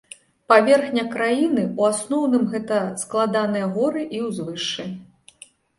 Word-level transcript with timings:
Паверхня 0.51 1.03
краіны 1.15 1.65
ў 1.67 1.81
асноўным 1.91 2.49
гэта 2.55 2.81
складаныя 3.05 3.73
горы 3.79 4.01
і 4.19 4.27
ўзвышшы. 4.27 4.93